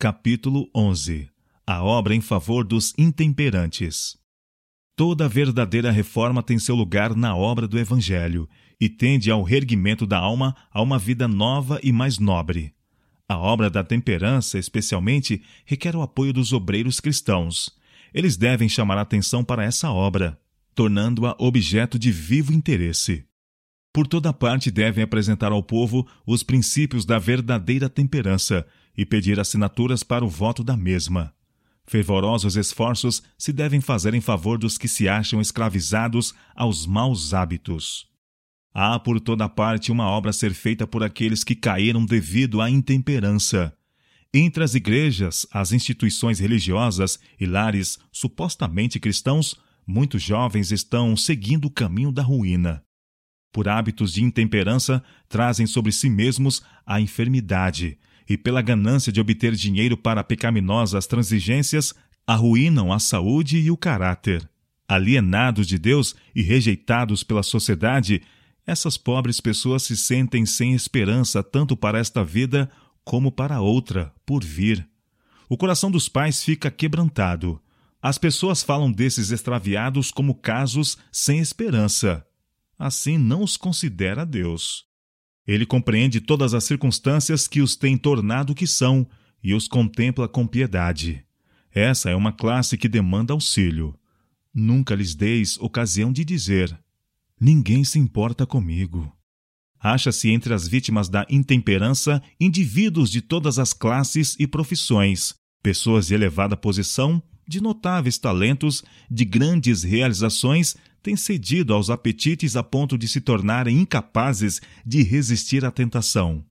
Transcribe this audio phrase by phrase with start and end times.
[0.00, 1.28] Capítulo 11
[1.66, 4.16] A obra em favor dos intemperantes.
[4.94, 8.48] Toda verdadeira reforma tem seu lugar na obra do Evangelho
[8.80, 12.72] e tende ao reerguimento da alma a uma vida nova e mais nobre.
[13.28, 17.68] A obra da temperança, especialmente, requer o apoio dos obreiros cristãos.
[18.14, 20.38] Eles devem chamar a atenção para essa obra,
[20.76, 23.24] tornando-a objeto de vivo interesse.
[23.92, 28.64] Por toda parte devem apresentar ao povo os princípios da verdadeira temperança
[28.98, 31.32] e pedir assinaturas para o voto da mesma.
[31.86, 38.08] Fervorosos esforços se devem fazer em favor dos que se acham escravizados aos maus hábitos.
[38.74, 42.68] Há por toda parte uma obra a ser feita por aqueles que caíram devido à
[42.68, 43.72] intemperança.
[44.34, 49.54] Entre as igrejas, as instituições religiosas e lares supostamente cristãos,
[49.86, 52.82] muitos jovens estão seguindo o caminho da ruína.
[53.52, 57.96] Por hábitos de intemperança, trazem sobre si mesmos a enfermidade,
[58.28, 61.94] e pela ganância de obter dinheiro para pecaminosas transigências,
[62.26, 64.48] arruinam a saúde e o caráter.
[64.86, 68.22] Alienados de Deus e rejeitados pela sociedade,
[68.66, 72.70] essas pobres pessoas se sentem sem esperança tanto para esta vida
[73.02, 74.86] como para outra, por vir.
[75.48, 77.58] O coração dos pais fica quebrantado.
[78.02, 82.24] As pessoas falam desses extraviados como casos sem esperança.
[82.78, 84.87] Assim não os considera Deus.
[85.48, 89.08] Ele compreende todas as circunstâncias que os têm tornado o que são
[89.42, 91.24] e os contempla com piedade.
[91.72, 93.98] Essa é uma classe que demanda auxílio.
[94.52, 96.78] Nunca lhes deis ocasião de dizer:
[97.40, 99.10] Ninguém se importa comigo.
[99.80, 106.14] Acha-se entre as vítimas da intemperança indivíduos de todas as classes e profissões, pessoas de
[106.14, 113.08] elevada posição, de notáveis talentos, de grandes realizações têm cedido aos apetites a ponto de
[113.08, 116.44] se tornarem incapazes de resistir à tentação.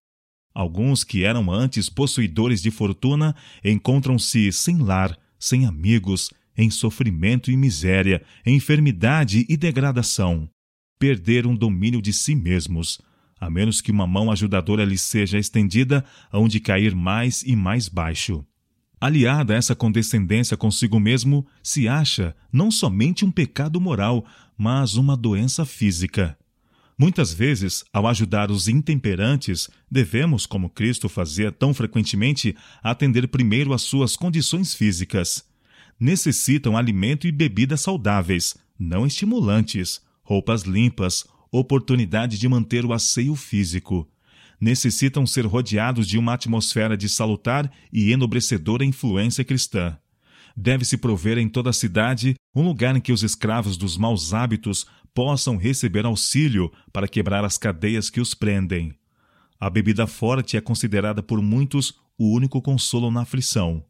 [0.53, 7.55] Alguns que eram antes possuidores de fortuna encontram-se sem lar, sem amigos, em sofrimento e
[7.55, 10.49] miséria, enfermidade e degradação.
[10.97, 12.99] Perderam domínio de si mesmos,
[13.39, 17.87] a menos que uma mão ajudadora lhes seja estendida, hão de cair mais e mais
[17.87, 18.43] baixo.
[18.99, 24.25] Aliada a essa condescendência consigo mesmo, se acha não somente um pecado moral,
[24.57, 26.35] mas uma doença física.
[26.97, 33.83] Muitas vezes, ao ajudar os intemperantes, devemos, como Cristo fazia tão frequentemente, atender primeiro às
[33.83, 35.45] suas condições físicas.
[35.99, 44.09] Necessitam alimento e bebidas saudáveis, não estimulantes, roupas limpas, oportunidade de manter o asseio físico
[44.59, 49.97] necessitam ser rodeados de uma atmosfera de salutar e enobrecedora influência cristã.
[50.55, 54.87] Deve-se prover em toda a cidade um lugar em que os escravos dos maus hábitos
[55.13, 58.93] possam receber auxílio para quebrar as cadeias que os prendem.
[59.59, 63.83] A bebida forte é considerada por muitos o único consolo na aflição.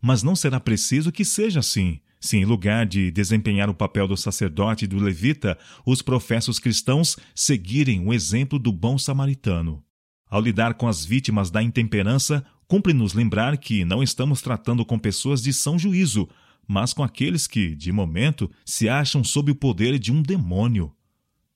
[0.00, 4.16] Mas não será preciso que seja assim, se em lugar de desempenhar o papel do
[4.16, 9.82] sacerdote e do levita, os professos cristãos seguirem o exemplo do bom samaritano.
[10.30, 15.42] Ao lidar com as vítimas da intemperança, cumpre-nos lembrar que não estamos tratando com pessoas
[15.42, 16.28] de são juízo,
[16.66, 20.92] mas com aqueles que, de momento, se acham sob o poder de um demônio.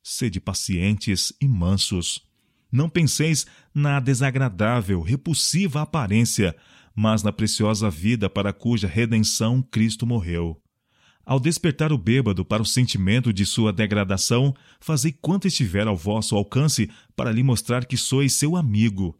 [0.03, 2.23] Sede pacientes e mansos.
[2.71, 6.57] Não penseis na desagradável, repulsiva aparência,
[6.95, 10.62] mas na preciosa vida para cuja redenção Cristo morreu.
[11.25, 16.35] Ao despertar o bêbado para o sentimento de sua degradação, fazei quanto estiver ao vosso
[16.35, 19.17] alcance para lhe mostrar que sois seu amigo.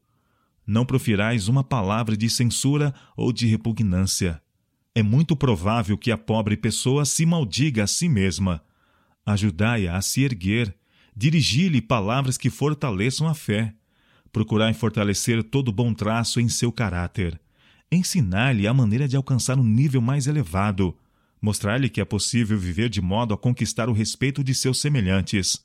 [0.67, 4.43] Não profirais uma palavra de censura ou de repugnância.
[4.95, 8.63] É muito provável que a pobre pessoa se maldiga a si mesma.
[9.25, 10.75] Ajudai-a a se erguer,
[11.17, 13.75] dirigi-lhe palavras que fortaleçam a fé.
[14.33, 17.41] Procurai fortalecer todo bom traço em seu caráter.
[17.91, 20.97] Ensinar-lhe a maneira de alcançar um nível mais elevado
[21.43, 25.59] mostrar-lhe que é possível viver de modo a conquistar o respeito de seus semelhantes.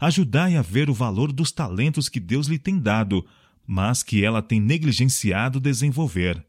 [0.00, 3.24] Ajudai a ver o valor dos talentos que Deus lhe tem dado,
[3.66, 6.44] mas que ela tem negligenciado desenvolver.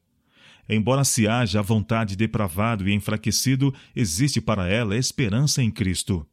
[0.68, 6.26] Embora se haja a vontade depravado e enfraquecido, existe para ela esperança em Cristo.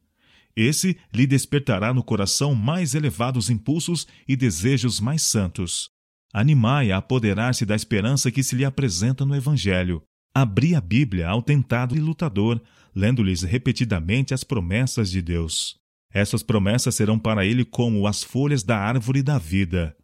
[0.55, 5.89] Esse lhe despertará no coração mais elevados impulsos e desejos mais santos.
[6.33, 10.01] Animai a apoderar-se da esperança que se lhe apresenta no Evangelho.
[10.33, 12.61] Abri a Bíblia ao tentado e lutador,
[12.95, 15.77] lendo-lhes repetidamente as promessas de Deus.
[16.11, 19.95] Essas promessas serão para ele como as folhas da árvore da vida.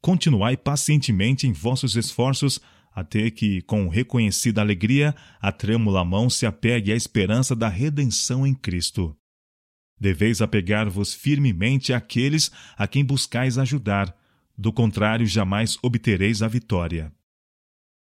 [0.00, 2.60] Continuai pacientemente em vossos esforços,
[2.94, 8.54] até que, com reconhecida alegria, a trêmula mão se apegue à esperança da redenção em
[8.54, 9.16] Cristo.
[10.00, 14.14] Deveis apegar-vos firmemente àqueles a quem buscais ajudar,
[14.56, 17.12] do contrário, jamais obtereis a vitória.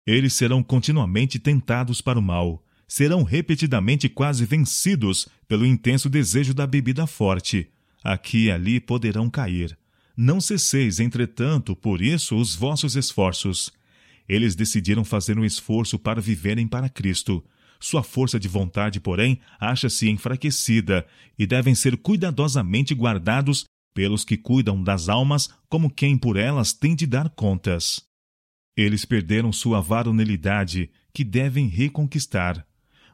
[0.07, 6.67] Eles serão continuamente tentados para o mal, serão repetidamente quase vencidos pelo intenso desejo da
[6.67, 7.69] bebida forte.
[8.03, 9.77] Aqui e ali poderão cair.
[10.17, 13.73] Não cesseis, entretanto, por isso os vossos esforços.
[14.29, 17.43] Eles decidiram fazer um esforço para viverem para Cristo.
[17.81, 21.07] Sua força de vontade, porém, acha-se enfraquecida
[21.39, 23.65] e devem ser cuidadosamente guardados
[23.95, 28.14] pelos que cuidam das almas como quem por elas tem de dar contas.
[28.77, 32.67] Eles perderam sua varonilidade, que devem reconquistar.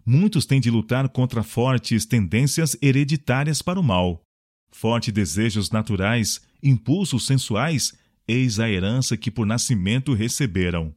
[0.04, 4.22] Muitos têm de lutar contra fortes tendências hereditárias para o mal.
[4.70, 7.92] Fortes desejos naturais, impulsos sensuais,
[8.26, 10.94] eis a herança que por nascimento receberam.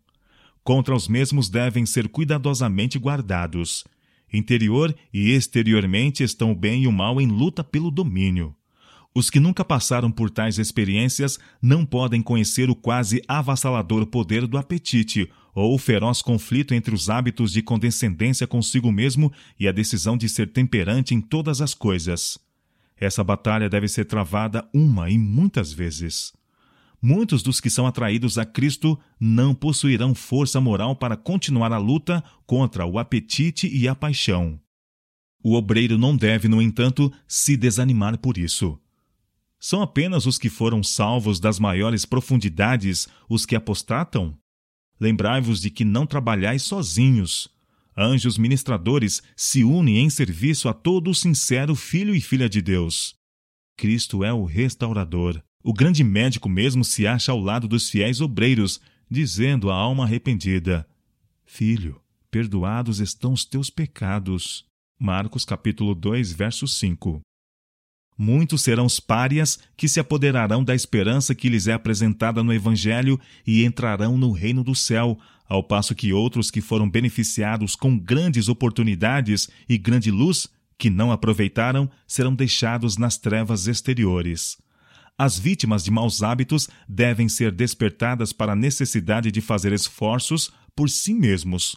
[0.64, 3.84] Contra os mesmos devem ser cuidadosamente guardados.
[4.32, 8.56] Interior e exteriormente estão o bem e o mal em luta pelo domínio.
[9.16, 14.58] Os que nunca passaram por tais experiências não podem conhecer o quase avassalador poder do
[14.58, 20.18] apetite ou o feroz conflito entre os hábitos de condescendência consigo mesmo e a decisão
[20.18, 22.40] de ser temperante em todas as coisas.
[22.98, 26.34] Essa batalha deve ser travada uma e muitas vezes.
[27.00, 32.24] Muitos dos que são atraídos a Cristo não possuirão força moral para continuar a luta
[32.48, 34.60] contra o apetite e a paixão.
[35.44, 38.80] O obreiro não deve, no entanto, se desanimar por isso.
[39.66, 44.38] São apenas os que foram salvos das maiores profundidades os que apostatam?
[45.00, 47.48] Lembrai-vos de que não trabalhais sozinhos.
[47.98, 53.16] Anjos ministradores se unem em serviço a todo o sincero filho e filha de Deus.
[53.78, 55.42] Cristo é o restaurador.
[55.64, 60.86] O grande médico mesmo se acha ao lado dos fiéis obreiros, dizendo à alma arrependida:
[61.46, 64.66] Filho, perdoados estão os teus pecados.
[65.00, 67.22] Marcos capítulo 2, verso 5.
[68.18, 73.20] Muitos serão os párias que se apoderarão da esperança que lhes é apresentada no Evangelho
[73.46, 75.18] e entrarão no reino do céu,
[75.48, 81.12] ao passo que outros que foram beneficiados com grandes oportunidades e grande luz, que não
[81.12, 84.58] aproveitaram, serão deixados nas trevas exteriores.
[85.18, 90.90] As vítimas de maus hábitos devem ser despertadas para a necessidade de fazer esforços por
[90.90, 91.76] si mesmos.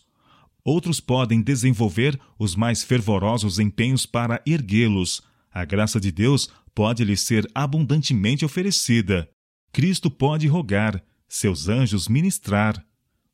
[0.64, 5.22] Outros podem desenvolver os mais fervorosos empenhos para erguê-los,
[5.56, 9.26] a graça de Deus pode lhe ser abundantemente oferecida.
[9.72, 12.84] Cristo pode rogar, seus anjos ministrar.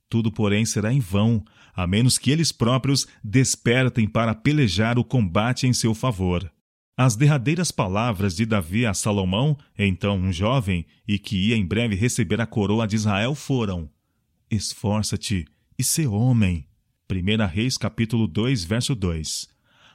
[0.09, 5.67] Tudo, porém, será em vão, a menos que eles próprios despertem para pelejar o combate
[5.67, 6.49] em seu favor.
[6.97, 11.97] As derradeiras palavras de Davi a Salomão, então um jovem, e que ia em breve
[11.97, 13.91] receber a coroa de Israel, foram:
[14.49, 15.45] Esforça-te
[15.77, 16.69] e sê homem.
[17.11, 19.52] 1 Reis capítulo 2, verso 2.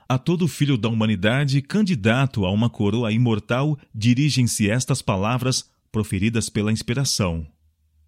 [0.09, 6.71] A todo filho da humanidade, candidato a uma coroa imortal, dirigem-se estas palavras proferidas pela
[6.71, 7.45] inspiração: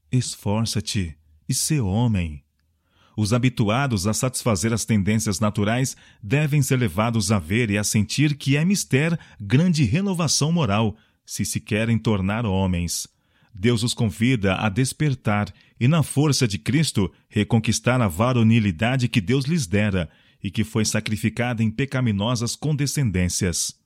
[0.09, 1.17] Esforça-te
[1.47, 2.41] e sê homem.
[3.17, 8.37] Os habituados a satisfazer as tendências naturais devem ser levados a ver e a sentir
[8.37, 10.95] que é mister grande renovação moral,
[11.25, 13.09] se se querem tornar homens.
[13.53, 19.43] Deus os convida a despertar e, na força de Cristo, reconquistar a varonilidade que Deus
[19.43, 20.09] lhes dera
[20.43, 23.77] e que foi sacrificada em pecaminosas condescendências.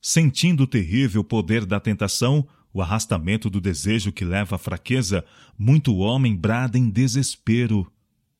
[0.00, 5.24] Sentindo o terrível poder da tentação, o arrastamento do desejo que leva à fraqueza,
[5.58, 7.90] muito homem brada em desespero.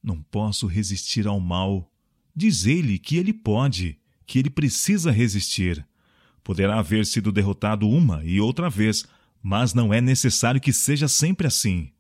[0.03, 1.91] Não posso resistir ao mal.
[2.35, 5.87] Diz ele que ele pode, que ele precisa resistir.
[6.43, 9.07] Poderá haver sido derrotado uma e outra vez,
[9.41, 11.91] mas não é necessário que seja sempre assim.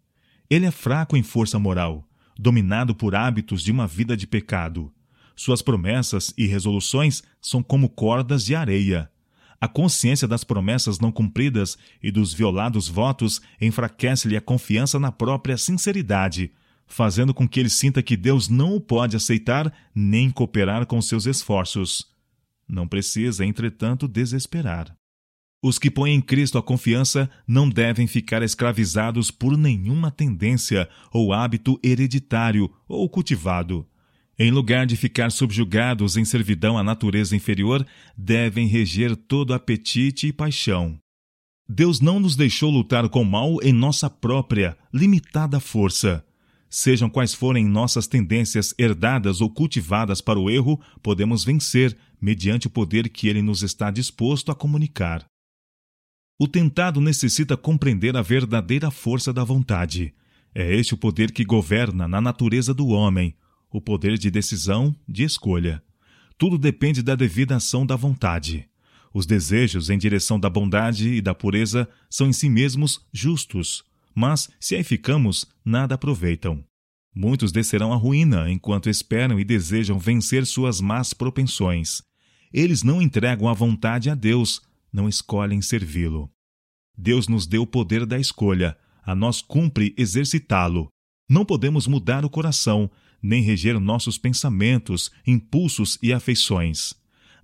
[0.50, 4.92] Ele é fraco em força moral, dominado por hábitos de uma vida de pecado.
[5.34, 9.10] Suas promessas e resoluções são como cordas de areia.
[9.60, 15.56] A consciência das promessas não cumpridas e dos violados votos enfraquece-lhe a confiança na própria
[15.56, 16.52] sinceridade,
[16.86, 21.26] fazendo com que ele sinta que Deus não o pode aceitar nem cooperar com seus
[21.26, 22.10] esforços.
[22.68, 24.96] Não precisa, entretanto, desesperar.
[25.62, 31.32] Os que põem em Cristo a confiança não devem ficar escravizados por nenhuma tendência ou
[31.32, 33.86] hábito hereditário ou cultivado.
[34.42, 37.86] Em lugar de ficar subjugados em servidão à natureza inferior,
[38.18, 40.98] devem reger todo apetite e paixão.
[41.68, 46.26] Deus não nos deixou lutar com o mal em nossa própria, limitada força.
[46.68, 52.70] Sejam quais forem nossas tendências herdadas ou cultivadas para o erro, podemos vencer, mediante o
[52.70, 55.24] poder que ele nos está disposto a comunicar.
[56.36, 60.12] O tentado necessita compreender a verdadeira força da vontade.
[60.52, 63.36] É este o poder que governa na natureza do homem,
[63.72, 65.82] o poder de decisão, de escolha.
[66.36, 68.68] Tudo depende da devida ação da vontade.
[69.14, 74.50] Os desejos em direção da bondade e da pureza são em si mesmos justos, mas,
[74.60, 76.64] se aí ficamos, nada aproveitam.
[77.14, 82.02] Muitos descerão à ruína enquanto esperam e desejam vencer suas más propensões.
[82.52, 84.62] Eles não entregam a vontade a Deus,
[84.92, 86.30] não escolhem servi-lo.
[86.96, 90.88] Deus nos deu o poder da escolha, a nós cumpre exercitá-lo.
[91.28, 92.90] Não podemos mudar o coração,
[93.22, 96.94] nem reger nossos pensamentos, impulsos e afeições.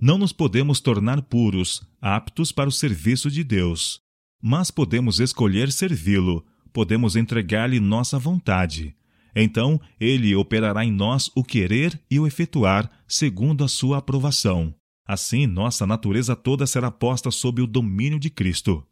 [0.00, 4.00] Não nos podemos tornar puros, aptos para o serviço de Deus.
[4.40, 8.94] Mas podemos escolher servi-lo, podemos entregar-lhe nossa vontade.
[9.35, 14.75] Então ele operará em nós o querer e o efetuar, segundo a sua aprovação.
[15.06, 18.85] Assim, nossa natureza toda será posta sob o domínio de Cristo.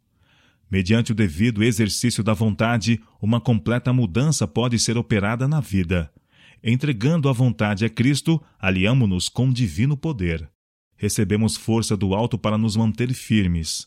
[0.70, 6.10] Mediante o devido exercício da vontade, uma completa mudança pode ser operada na vida.
[6.68, 10.50] Entregando a vontade a Cristo, aliamo-nos com divino poder.
[10.96, 13.86] Recebemos força do alto para nos manter firmes.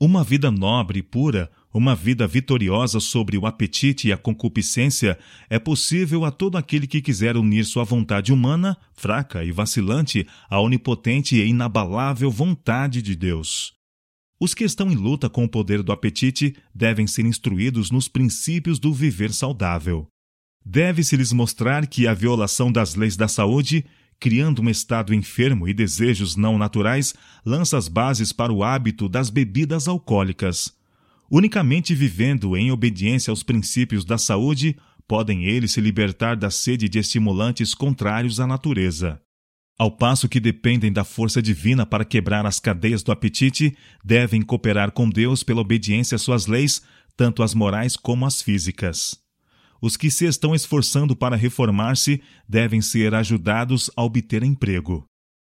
[0.00, 5.18] Uma vida nobre e pura, uma vida vitoriosa sobre o apetite e a concupiscência
[5.50, 10.58] é possível a todo aquele que quiser unir sua vontade humana, fraca e vacilante, à
[10.58, 13.74] onipotente e inabalável vontade de Deus.
[14.40, 18.78] Os que estão em luta com o poder do apetite devem ser instruídos nos princípios
[18.78, 20.08] do viver saudável.
[20.68, 23.84] Deve-se-lhes mostrar que a violação das leis da saúde
[24.18, 29.30] criando um estado enfermo e desejos não naturais, lança as bases para o hábito das
[29.30, 30.74] bebidas alcoólicas.
[31.30, 34.76] Unicamente vivendo em obediência aos princípios da saúde,
[35.08, 39.20] podem eles se libertar da sede de estimulantes contrários à natureza.
[39.78, 44.90] Ao passo que dependem da força divina para quebrar as cadeias do apetite, devem cooperar
[44.92, 46.82] com Deus pela obediência às suas leis,
[47.14, 49.25] tanto as morais como as físicas.
[49.86, 55.04] Os que se estão esforçando para reformar-se devem ser ajudados a obter emprego.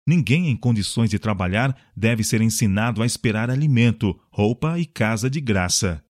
[0.06, 5.42] Ninguém em condições de trabalhar deve ser ensinado a esperar alimento, roupa e casa de
[5.42, 6.04] graça.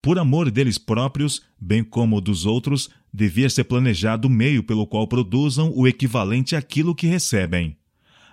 [0.00, 5.08] Por amor deles próprios, bem como dos outros, devia ser planejado o meio pelo qual
[5.08, 7.76] produzam o equivalente àquilo que recebem.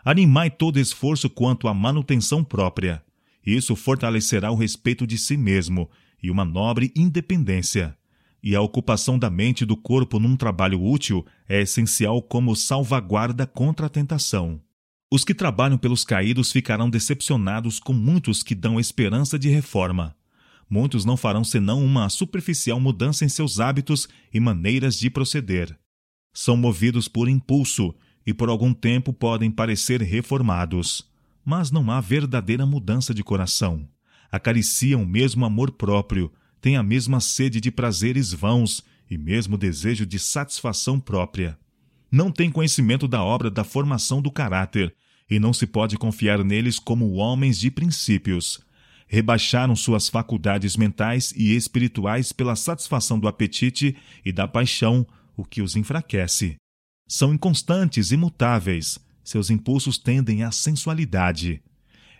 [0.05, 3.03] Animai todo esforço quanto à manutenção própria.
[3.43, 5.89] Isso fortalecerá o respeito de si mesmo
[6.21, 7.98] e uma nobre independência
[8.43, 13.45] e a ocupação da mente e do corpo num trabalho útil é essencial como salvaguarda
[13.45, 14.60] contra a tentação.
[15.12, 20.15] Os que trabalham pelos caídos ficarão decepcionados com muitos que dão esperança de reforma.
[20.69, 25.77] Muitos não farão senão uma superficial mudança em seus hábitos e maneiras de proceder.
[26.33, 27.93] São movidos por impulso
[28.25, 31.05] e por algum tempo podem parecer reformados,
[31.43, 33.86] mas não há verdadeira mudança de coração.
[34.31, 36.31] Acariciam mesmo amor próprio
[36.62, 41.58] têm a mesma sede de prazeres vãos e mesmo desejo de satisfação própria.
[42.12, 44.94] Não têm conhecimento da obra da formação do caráter,
[45.30, 48.60] e não se pode confiar neles como homens de princípios.
[49.08, 55.62] Rebaixaram suas faculdades mentais e espirituais pela satisfação do apetite e da paixão, o que
[55.62, 56.56] os enfraquece.
[57.08, 61.62] São inconstantes e mutáveis, seus impulsos tendem à sensualidade.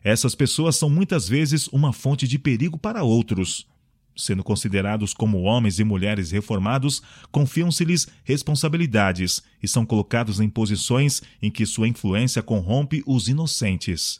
[0.04, 3.68] Essas pessoas são muitas vezes uma fonte de perigo para outros.
[4.16, 7.02] Sendo considerados como homens e mulheres reformados,
[7.32, 14.20] confiam-se-lhes responsabilidades e são colocados em posições em que sua influência corrompe os inocentes.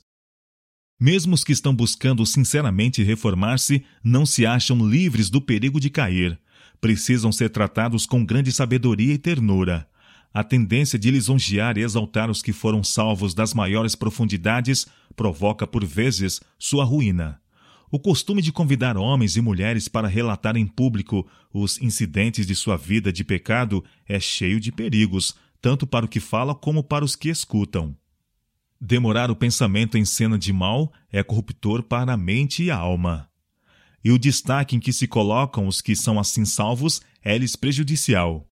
[1.00, 6.40] Mesmo os que estão buscando sinceramente reformar-se não se acham livres do perigo de cair.
[6.80, 9.88] Precisam ser tratados com grande sabedoria e ternura.
[10.34, 15.84] A tendência de lisonjear e exaltar os que foram salvos das maiores profundidades provoca, por
[15.84, 17.41] vezes, sua ruína.
[17.94, 22.78] O costume de convidar homens e mulheres para relatar em público os incidentes de sua
[22.78, 27.18] vida de pecado é cheio de perigos, tanto para o que fala como para os
[27.18, 27.94] que escutam.
[28.80, 33.30] Demorar o pensamento em cena de mal é corruptor para a mente e a alma.
[34.02, 38.48] E o destaque em que se colocam os que são assim salvos é-lhes prejudicial.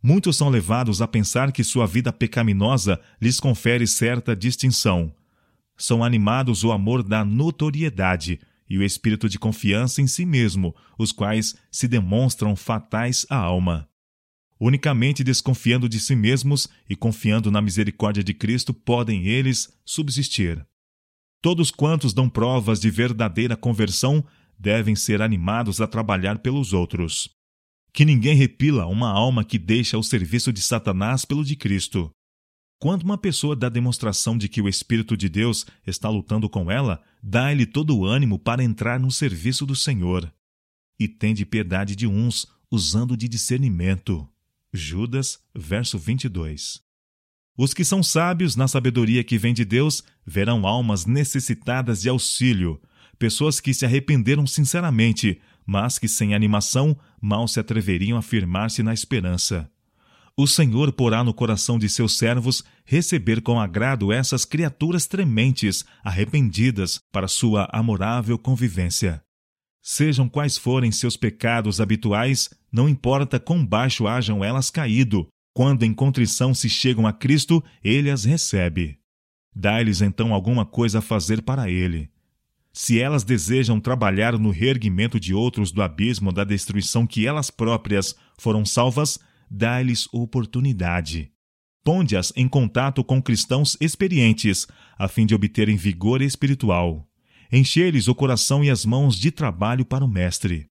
[0.00, 5.12] Muitos são levados a pensar que sua vida pecaminosa lhes confere certa distinção.
[5.76, 11.12] São animados o amor da notoriedade, e o espírito de confiança em si mesmo, os
[11.12, 13.88] quais se demonstram fatais à alma.
[14.58, 20.66] Unicamente desconfiando de si mesmos e confiando na misericórdia de Cristo podem eles subsistir.
[21.42, 24.24] Todos quantos dão provas de verdadeira conversão
[24.58, 27.28] devem ser animados a trabalhar pelos outros.
[27.92, 32.10] Que ninguém repila uma alma que deixa o serviço de Satanás pelo de Cristo.
[32.78, 37.02] Quando uma pessoa dá demonstração de que o Espírito de Deus está lutando com ela,
[37.22, 40.30] dá-lhe todo o ânimo para entrar no serviço do Senhor.
[40.98, 44.28] E tende piedade de uns, usando de discernimento.
[44.72, 46.82] Judas, verso 22.
[47.56, 52.78] Os que são sábios na sabedoria que vem de Deus verão almas necessitadas de auxílio,
[53.18, 58.92] pessoas que se arrependeram sinceramente, mas que sem animação mal se atreveriam a firmar-se na
[58.92, 59.70] esperança.
[60.36, 67.00] O Senhor porá no coração de seus servos receber com agrado essas criaturas trementes, arrependidas,
[67.10, 69.22] para sua amorável convivência.
[69.82, 75.94] Sejam quais forem seus pecados habituais, não importa quão baixo hajam elas caído, quando em
[75.94, 78.98] contrição se chegam a Cristo, ele as recebe.
[79.54, 82.10] Dá-lhes então alguma coisa a fazer para ele.
[82.74, 88.14] Se elas desejam trabalhar no reerguimento de outros do abismo da destruição que elas próprias
[88.36, 89.18] foram salvas,
[89.50, 91.32] dá-lhes oportunidade.
[91.84, 94.66] Ponde-as em contato com cristãos experientes,
[94.98, 97.06] a fim de obterem vigor espiritual.
[97.52, 100.66] Encher-lhes o coração e as mãos de trabalho para o Mestre.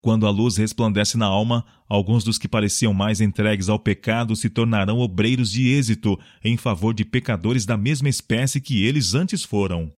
[0.00, 4.48] Quando a luz resplandece na alma, alguns dos que pareciam mais entregues ao pecado se
[4.48, 9.92] tornarão obreiros de êxito em favor de pecadores da mesma espécie que eles antes foram.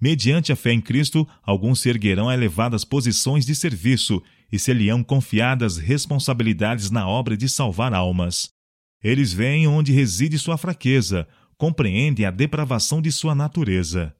[0.00, 4.72] Mediante a fé em Cristo, alguns se erguerão a elevadas posições de serviço e se
[4.72, 8.50] lhe confiadas responsabilidades na obra de salvar almas.
[9.02, 11.26] Eles veem onde reside sua fraqueza,
[11.56, 14.14] compreendem a depravação de sua natureza.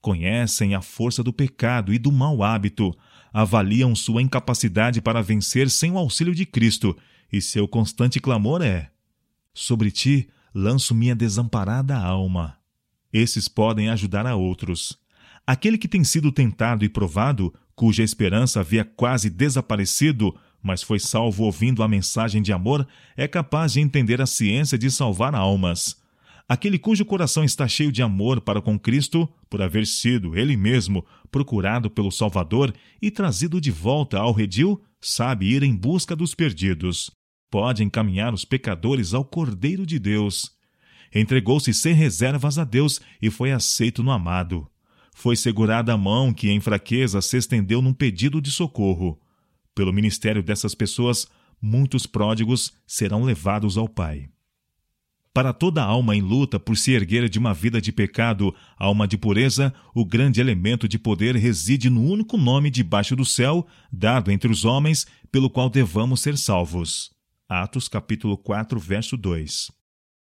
[0.00, 2.96] Conhecem a força do pecado e do mau hábito,
[3.32, 6.96] avaliam sua incapacidade para vencer sem o auxílio de Cristo,
[7.30, 8.90] e seu constante clamor é:
[9.52, 12.56] Sobre ti lanço minha desamparada alma.
[13.12, 14.98] Esses podem ajudar a outros.
[15.48, 21.44] Aquele que tem sido tentado e provado cuja esperança havia quase desaparecido, mas foi salvo
[21.44, 22.86] ouvindo a mensagem de amor,
[23.16, 25.96] é capaz de entender a ciência de salvar almas.
[26.46, 31.02] Aquele cujo coração está cheio de amor para com Cristo, por haver sido ele mesmo
[31.30, 37.10] procurado pelo Salvador e trazido de volta ao redil, sabe ir em busca dos perdidos.
[37.50, 40.50] Pode encaminhar os pecadores ao Cordeiro de Deus.
[41.10, 44.68] Entregou-se sem reservas a Deus e foi aceito no amado.
[45.18, 49.20] Foi segurada a mão que, em fraqueza, se estendeu num pedido de socorro.
[49.74, 51.26] Pelo ministério dessas pessoas,
[51.60, 54.28] muitos pródigos serão levados ao Pai.
[55.34, 59.18] Para toda alma em luta por se erguer de uma vida de pecado, alma de
[59.18, 64.52] pureza, o grande elemento de poder reside no único nome debaixo do céu, dado entre
[64.52, 67.10] os homens, pelo qual devamos ser salvos.
[67.48, 69.72] Atos capítulo 4, verso 2.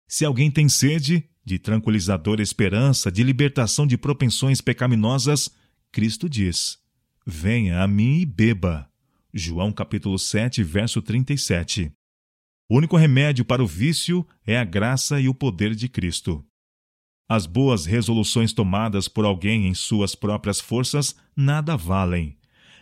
[0.07, 5.50] Se alguém tem sede, de tranquilizadora esperança, de libertação de propensões pecaminosas,
[5.92, 6.78] Cristo diz:
[7.26, 8.88] Venha a mim e beba.
[9.33, 11.92] João capítulo 7, verso 37.
[12.68, 16.44] O único remédio para o vício é a graça e o poder de Cristo.
[17.28, 22.37] As boas resoluções tomadas por alguém em suas próprias forças nada valem.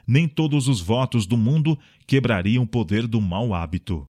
[0.06, 4.04] Nem todos os votos do mundo quebrariam o poder do mau hábito.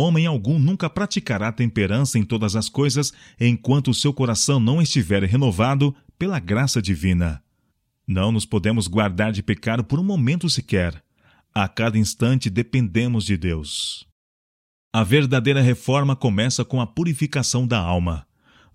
[0.00, 5.24] Homem algum nunca praticará temperança em todas as coisas enquanto o seu coração não estiver
[5.24, 7.42] renovado pela graça divina.
[8.06, 11.02] Não nos podemos guardar de pecar por um momento sequer.
[11.52, 14.06] A cada instante dependemos de Deus.
[14.92, 18.24] A verdadeira reforma começa com a purificação da alma.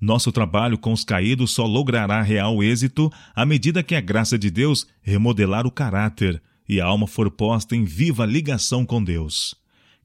[0.01, 4.51] Nosso trabalho com os caídos só logrará real êxito à medida que a graça de
[4.51, 9.62] Deus remodelar o caráter e a alma for posta em viva ligação com Deus.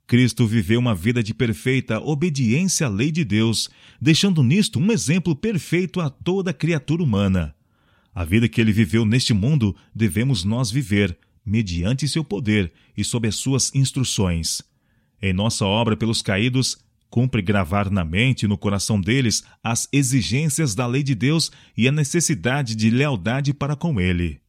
[0.09, 3.69] Cristo viveu uma vida de perfeita obediência à lei de Deus,
[4.01, 7.55] deixando nisto um exemplo perfeito a toda criatura humana.
[8.15, 13.29] A vida que ele viveu neste mundo devemos nós viver, mediante seu poder e sob
[13.29, 14.63] as suas instruções.
[15.21, 16.79] Em nossa obra pelos caídos,
[17.11, 21.87] cumpre gravar na mente e no coração deles as exigências da lei de Deus e
[21.87, 24.41] a necessidade de lealdade para com ele.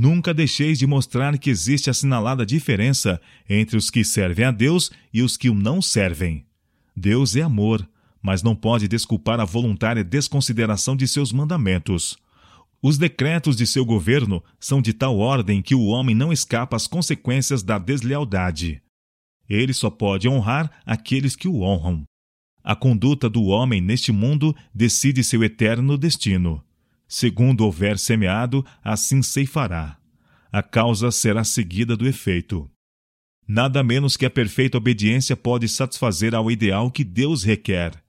[0.00, 5.20] Nunca deixeis de mostrar que existe assinalada diferença entre os que servem a Deus e
[5.20, 6.46] os que o não servem.
[6.96, 7.86] Deus é amor,
[8.22, 12.16] mas não pode desculpar a voluntária desconsideração de seus mandamentos.
[12.80, 16.86] Os decretos de seu governo são de tal ordem que o homem não escapa às
[16.86, 18.80] consequências da deslealdade.
[19.50, 22.04] Ele só pode honrar aqueles que o honram.
[22.64, 26.64] A conduta do homem neste mundo decide seu eterno destino.
[27.12, 29.98] Segundo houver semeado, assim ceifará.
[30.52, 32.70] A causa será seguida do efeito.
[33.48, 38.00] Nada menos que a perfeita obediência pode satisfazer ao ideal que Deus requer.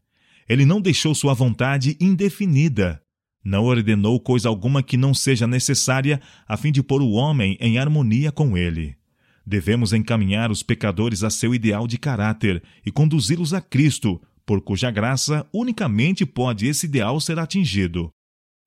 [0.47, 3.01] Ele não deixou sua vontade indefinida.
[3.43, 7.79] Não ordenou coisa alguma que não seja necessária a fim de pôr o homem em
[7.79, 8.95] harmonia com ele.
[9.43, 14.91] Devemos encaminhar os pecadores a seu ideal de caráter e conduzi-los a Cristo, por cuja
[14.91, 18.13] graça unicamente pode esse ideal ser atingido.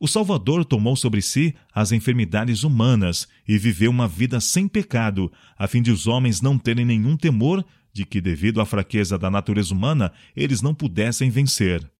[0.04, 5.66] O Salvador tomou sobre si as enfermidades humanas e viveu uma vida sem pecado, a
[5.66, 9.72] fim de os homens não terem nenhum temor de que, devido à fraqueza da natureza
[9.72, 11.90] humana, eles não pudessem vencer.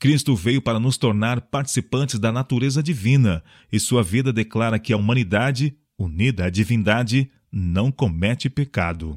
[0.00, 4.96] Cristo veio para nos tornar participantes da natureza divina, e sua vida declara que a
[4.96, 9.16] humanidade, unida à divindade, não comete pecado.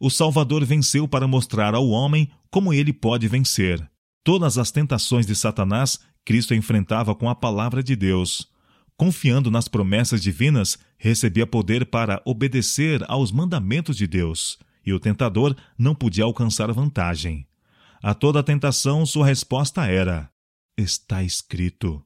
[0.00, 3.88] O Salvador venceu para mostrar ao homem como ele pode vencer.
[4.24, 8.48] Todas as tentações de Satanás, Cristo enfrentava com a palavra de Deus.
[8.96, 15.56] Confiando nas promessas divinas, recebia poder para obedecer aos mandamentos de Deus, e o tentador
[15.78, 17.46] não podia alcançar vantagem.
[18.02, 20.30] A toda tentação, sua resposta era:
[20.76, 22.02] Está escrito.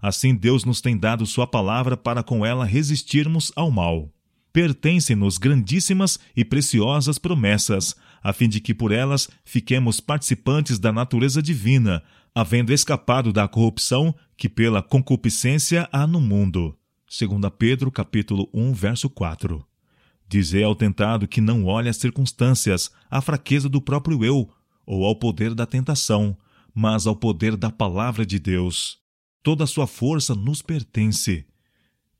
[0.00, 4.12] Assim, Deus nos tem dado Sua palavra para com ela resistirmos ao mal.
[4.52, 11.42] Pertencem-nos grandíssimas e preciosas promessas, a fim de que por elas fiquemos participantes da natureza
[11.42, 12.02] divina,
[12.36, 16.76] havendo escapado da corrupção que pela concupiscência há no mundo.
[17.08, 19.66] 2 Pedro capítulo 1, verso 4.
[20.28, 24.50] Dizer ao tentado que não olhe as circunstâncias, à fraqueza do próprio eu,
[24.84, 26.36] ou ao poder da tentação,
[26.74, 28.98] mas ao poder da palavra de Deus.
[29.42, 31.46] Toda a sua força nos pertence.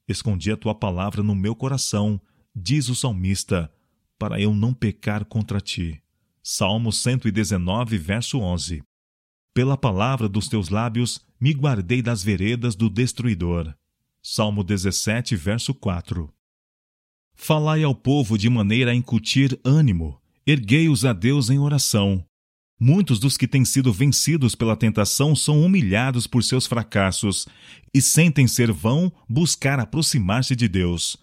[0.09, 2.19] Escondi a tua palavra no meu coração,
[2.55, 3.71] diz o salmista,
[4.19, 6.03] para eu não pecar contra ti.
[6.43, 8.83] Salmo 119, verso 11.
[9.57, 13.75] Pela palavra dos teus lábios me guardei das veredas do destruidor.
[14.23, 16.31] Salmo 17, verso 4.
[17.35, 22.23] Falai ao povo de maneira a incutir ânimo, erguei-os a Deus em oração.
[22.79, 27.49] Muitos dos que têm sido vencidos pela tentação são humilhados por seus fracassos
[27.95, 31.17] e sentem ser vão buscar aproximar-se de Deus.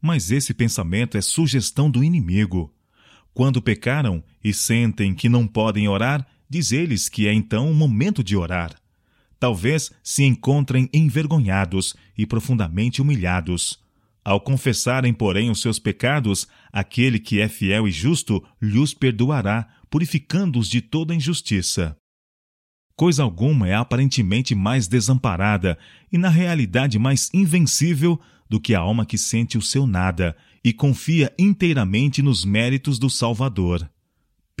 [0.00, 2.72] Mas esse pensamento é sugestão do inimigo.
[3.34, 8.22] Quando pecaram e sentem que não podem orar, diz eles que é então o momento
[8.22, 8.76] de orar.
[9.40, 13.80] Talvez se encontrem envergonhados e profundamente humilhados.
[14.22, 20.68] Ao confessarem, porém, os seus pecados, aquele que é fiel e justo lhes perdoará, purificando-os
[20.68, 21.96] de toda injustiça.
[22.94, 25.78] Coisa alguma é aparentemente mais desamparada
[26.12, 30.70] e, na realidade, mais invencível do que a alma que sente o seu nada e
[30.70, 33.90] confia inteiramente nos méritos do Salvador.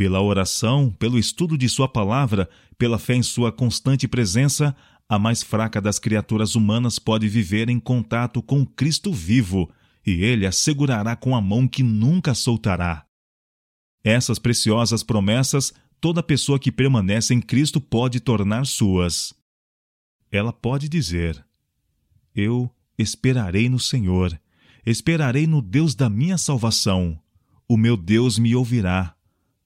[0.02, 4.74] Pela oração, pelo estudo de Sua palavra, pela fé em Sua constante presença,
[5.08, 9.70] a mais fraca das criaturas humanas pode viver em contato com Cristo vivo,
[10.04, 13.06] e Ele a segurará com a mão que nunca soltará.
[14.02, 19.32] Essas preciosas promessas, toda pessoa que permanece em Cristo pode tornar suas.
[20.32, 21.46] Ela pode dizer:
[22.34, 24.36] Eu esperarei no Senhor,
[24.84, 27.16] esperarei no Deus da minha salvação.
[27.68, 29.14] O meu Deus me ouvirá.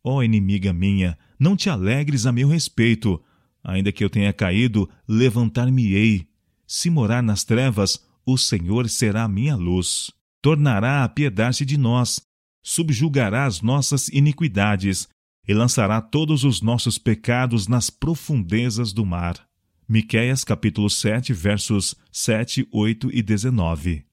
[0.08, 3.20] Ó oh, inimiga minha, não te alegres a meu respeito.
[3.64, 6.28] Ainda que eu tenha caído, levantar-me-ei.
[6.64, 10.12] Se morar nas trevas, o Senhor será a minha luz.
[10.40, 12.20] Tornará a piedade de nós,
[12.62, 15.08] subjugará as nossas iniquidades
[15.48, 19.44] e lançará todos os nossos pecados nas profundezas do mar.
[19.88, 24.04] Miqueias capítulo 7, versos 7, 8 e 19.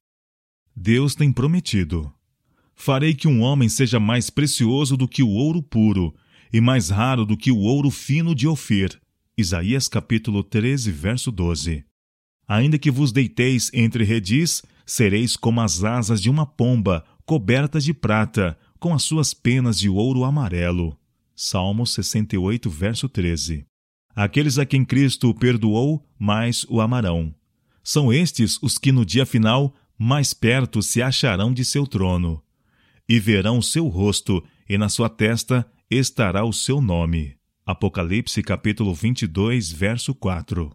[0.74, 2.12] Deus tem prometido:
[2.76, 6.14] Farei que um homem seja mais precioso do que o ouro puro,
[6.52, 9.00] e mais raro do que o ouro fino de Ofir.
[9.36, 11.84] Isaías capítulo 13, verso 12.
[12.46, 17.94] Ainda que vos deiteis entre redis, sereis como as asas de uma pomba, cobertas de
[17.94, 20.96] prata, com as suas penas de ouro amarelo.
[21.34, 23.64] Salmo 68, verso 13.
[24.14, 27.34] Aqueles a quem Cristo perdoou, mais o amarão.
[27.82, 32.42] São estes os que no dia final mais perto se acharão de seu trono.
[33.08, 37.36] E verão seu rosto, e na sua testa estará o seu nome.
[37.66, 40.74] Apocalipse capítulo 22, verso 4.